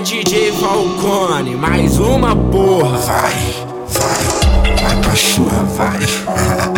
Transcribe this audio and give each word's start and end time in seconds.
DJ, 0.00 0.24
DJ 0.24 0.52
Falcone, 0.52 1.56
mais 1.56 1.98
uma 1.98 2.36
porra. 2.36 2.98
Vai, 2.98 3.32
vai, 3.88 4.76
vai 4.76 5.00
cachorra, 5.00 5.64
vai. 5.64 6.00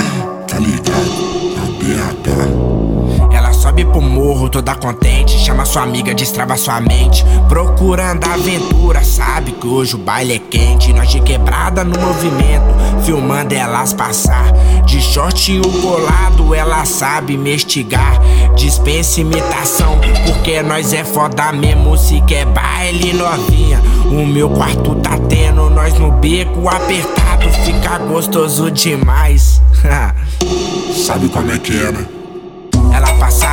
toda 4.48 4.74
contente, 4.74 5.38
chama 5.38 5.64
sua 5.64 5.82
amiga, 5.82 6.14
destrava 6.14 6.56
sua 6.56 6.80
mente. 6.80 7.24
Procurando 7.48 8.24
aventura, 8.24 9.02
sabe 9.04 9.52
que 9.52 9.66
hoje 9.66 9.94
o 9.94 9.98
baile 9.98 10.34
é 10.34 10.38
quente. 10.38 10.92
Nós 10.92 11.10
de 11.10 11.20
quebrada 11.20 11.84
no 11.84 11.98
movimento, 11.98 13.02
filmando 13.04 13.54
elas 13.54 13.92
passar. 13.92 14.52
De 14.84 15.00
short 15.00 15.52
e 15.52 15.60
o 15.60 15.70
colado, 15.80 16.54
ela 16.54 16.84
sabe 16.84 17.36
mestigar. 17.36 18.20
Dispensa 18.56 19.20
imitação, 19.20 19.98
porque 20.26 20.62
nós 20.62 20.92
é 20.92 21.04
foda 21.04 21.52
mesmo. 21.52 21.96
Se 21.96 22.20
quer 22.22 22.46
baile 22.46 23.12
novinha, 23.12 23.80
o 24.06 24.26
meu 24.26 24.50
quarto 24.50 24.94
tá 24.96 25.18
tendo. 25.28 25.70
Nós 25.70 25.94
no 25.98 26.12
beco 26.12 26.68
apertado, 26.68 27.48
fica 27.64 27.98
gostoso 27.98 28.70
demais. 28.70 29.60
Sabe 31.06 31.28
como 31.28 31.50
é 31.50 31.58
que 31.58 31.72
é, 31.72 31.92
né? 31.92 32.17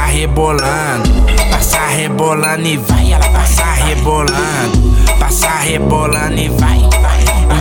Ela 0.06 0.14
passa 0.14 0.18
rebolando, 0.18 1.10
passa 1.50 1.80
rebolando 1.88 2.68
e 2.68 2.78
vai. 2.78 3.12
Ela 3.12 3.28
passa 3.30 3.66
rebolando, 3.74 4.96
passa 5.20 5.50
rebolando 5.50 6.40
e 6.40 6.50
vai. 6.50 6.88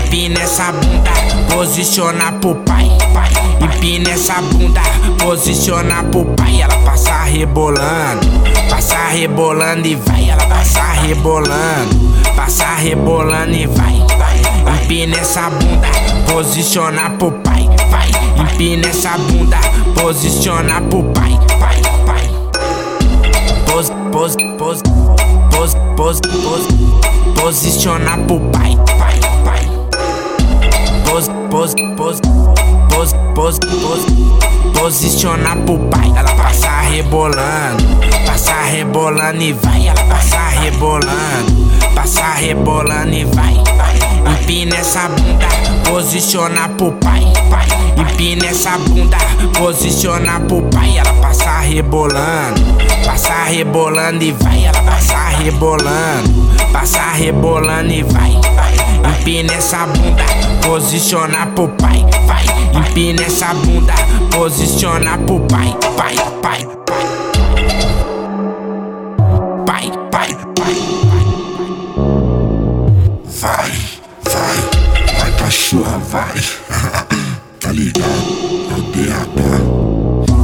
Empina 0.04 0.40
essa 0.40 0.70
bunda, 0.72 1.10
posiciona 1.50 2.32
pro 2.32 2.54
pai. 2.56 2.90
Empina 3.60 4.10
essa 4.10 4.42
bunda, 4.42 4.82
posiciona 5.18 6.04
pro 6.04 6.24
pai. 6.36 6.60
Ela 6.60 6.76
passa 6.84 7.22
rebolando, 7.24 8.26
passa 8.68 9.08
rebolando 9.08 9.88
e 9.88 9.94
vai. 9.96 10.28
Ela 10.28 10.46
passa 10.46 10.82
rebolando, 11.00 12.14
passa 12.36 12.74
rebolando 12.76 13.54
e 13.54 13.66
vai. 13.66 14.04
Empina 14.82 15.16
essa 15.16 15.48
bunda, 15.48 15.88
posiciona 16.30 17.10
pro 17.10 17.32
pai. 17.32 17.68
Vai, 17.88 18.10
empina 18.36 18.88
essa 18.88 19.16
bunda, 19.16 19.58
posiciona 19.94 20.80
pro 20.82 21.02
pai. 21.04 21.14
Pai, 21.24 21.38
pai. 21.38 21.53
Pos, 24.24 24.36
pos, 24.56 24.80
pos, 25.50 25.74
pos, 25.96 26.18
pos, 26.18 26.20
pos, 26.42 27.34
posiciona 27.34 28.16
pro 28.26 28.40
pai. 28.52 28.74
Pai, 28.98 29.20
pai. 29.44 29.68
Pos, 31.04 31.28
pos, 31.50 31.74
pos, 31.94 32.20
pos, 32.88 33.12
pos, 33.34 33.58
pos, 33.58 34.80
posiciona 34.80 35.54
pro 35.66 35.78
pai. 35.90 36.10
Ela 36.16 36.34
passa 36.36 36.70
rebolando, 36.88 37.84
passa 38.24 38.62
rebolando 38.62 39.42
e 39.42 39.52
vai. 39.52 39.88
Ela 39.88 40.04
passa 40.04 40.38
rebolando, 40.58 41.92
passa 41.94 42.32
rebolando 42.32 43.12
e 43.12 43.26
vai. 43.26 43.62
Empina 44.40 44.76
essa 44.76 45.06
bunda, 45.06 45.48
posiciona 45.84 46.70
pro 46.70 46.92
pai. 46.92 47.30
pai. 47.50 47.83
Empina 48.24 48.46
essa 48.46 48.78
bunda, 48.78 49.18
posiciona 49.58 50.40
pro 50.40 50.62
pai. 50.70 50.96
Ela 50.96 51.12
passa 51.20 51.58
rebolando, 51.58 52.62
passa 53.04 53.44
rebolando 53.44 54.24
e 54.24 54.32
vai. 54.32 54.64
Ela 54.64 54.80
passa 54.82 55.28
rebolando, 55.28 56.50
passa 56.72 57.02
rebolando 57.12 57.92
e 57.92 58.02
vai. 58.02 58.32
Empina 59.20 59.52
essa 59.52 59.86
bunda, 59.86 60.24
posiciona 60.62 61.48
pro 61.48 61.68
pai. 61.68 62.02
Vai, 62.24 62.46
empina 62.72 63.24
essa 63.24 63.52
bunda, 63.52 63.92
posiciona 64.30 65.18
pro 65.18 65.40
pai. 65.40 65.76
Pai, 65.94 66.16
pai, 66.40 66.66
pai. 66.86 67.12
Pai, 69.66 69.92
pai, 70.10 70.36
pai. 70.56 70.76
Vai, 73.42 73.70
vai, 74.24 75.18
vai 75.18 75.32
cachorra, 75.32 75.98
vai. 75.98 76.63
Ligado? 77.74 78.04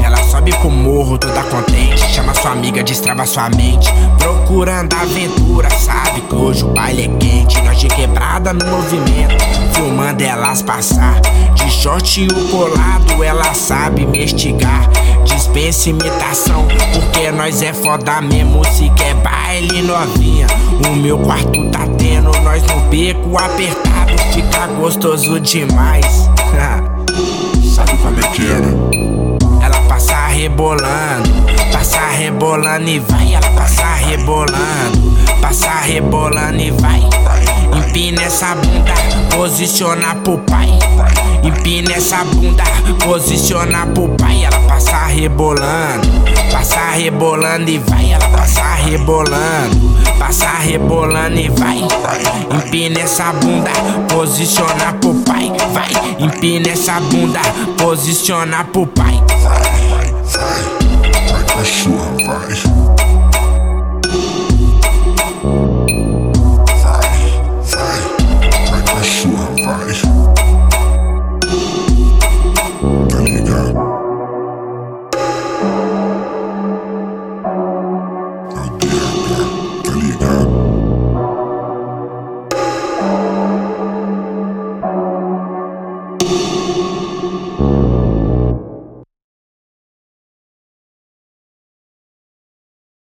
Ela 0.04 0.16
sobe 0.24 0.50
pro 0.56 0.70
morro 0.70 1.16
toda 1.16 1.42
contente, 1.44 2.00
chama 2.12 2.34
sua 2.34 2.52
amiga, 2.52 2.82
destrava 2.82 3.24
sua 3.24 3.48
mente. 3.50 3.88
Procurando 4.18 4.94
aventura, 4.94 5.70
sabe 5.70 6.20
que 6.22 6.34
hoje 6.34 6.64
o 6.64 6.68
baile 6.68 7.04
é 7.04 7.08
quente. 7.18 7.62
Nós 7.62 7.78
de 7.78 7.88
quebrada 7.88 8.52
no 8.52 8.66
movimento, 8.66 9.36
filmando 9.74 10.22
elas 10.22 10.62
passar. 10.62 11.20
De 11.54 11.70
short 11.70 12.22
e 12.22 12.26
o 12.26 12.48
colado, 12.48 13.22
ela 13.22 13.54
sabe 13.54 14.04
mestigar. 14.06 14.88
Dispensa 15.24 15.91
imitação, 15.91 16.66
porque 16.92 17.30
nós 17.30 17.62
é 17.62 17.72
foda 17.72 18.20
mesmo. 18.20 18.64
Se 18.64 18.91
quer 18.91 19.14
baile 19.14 19.82
novinha, 19.82 20.47
o 20.91 20.97
meu 20.97 21.18
quarto 21.18 21.70
tá 21.70 21.86
tendo. 21.98 22.32
Nós 22.42 22.62
no 22.62 22.80
beco 22.88 23.38
apertado, 23.38 24.18
fica 24.32 24.66
gostoso 24.68 25.38
demais. 25.38 26.28
Ela 29.62 29.78
passa 29.88 30.26
rebolando, 30.28 31.28
passa 31.70 32.00
rebolando 32.08 32.88
e 32.88 32.98
vai. 32.98 33.34
Ela 33.34 33.50
passa 33.50 33.94
rebolando, 33.94 35.16
passa 35.40 35.80
rebolando 35.80 36.60
e 36.60 36.70
vai. 36.70 37.00
Empina 37.74 38.22
essa 38.22 38.54
bunda, 38.54 38.94
posiciona 39.30 40.14
pro 40.16 40.38
pai. 40.38 40.78
Empina 41.42 41.92
essa 41.92 42.24
bunda, 42.24 42.64
posiciona 43.04 43.86
pro 43.86 44.08
pai. 44.16 44.44
Ela 44.44 44.60
passa 44.60 45.06
rebolando, 45.06 46.08
passa 46.50 46.90
rebolando 46.90 47.70
e 47.70 47.78
vai. 47.78 48.12
Ela 48.12 48.28
passa 48.28 48.74
rebolando, 48.74 49.76
passa 50.18 50.50
rebolando 50.58 51.38
e 51.38 51.48
vai. 51.48 51.86
Empina 52.50 53.00
essa 53.00 53.32
bunda, 53.32 53.70
posiciona 54.08 54.92
pro 55.00 55.14
pai. 55.14 55.52
Vai, 55.72 55.90
empina 56.18 56.68
essa 56.68 57.00
bunda, 57.00 57.40
posiciona 57.76 58.64
pro 58.64 58.86
pai. 58.86 59.22
Vai, 59.42 60.12
vai, 60.24 60.62
vai 61.32 61.44
cachorra, 61.60 62.16
vai. 62.26 62.79